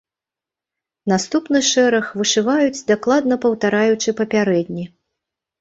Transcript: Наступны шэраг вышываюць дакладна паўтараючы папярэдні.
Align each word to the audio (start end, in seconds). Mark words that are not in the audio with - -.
Наступны 1.13 1.61
шэраг 1.71 2.07
вышываюць 2.21 2.85
дакладна 2.91 3.35
паўтараючы 3.45 4.09
папярэдні. 4.23 4.85